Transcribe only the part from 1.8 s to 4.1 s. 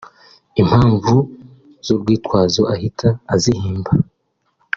z’urwitwazo ahita azihimba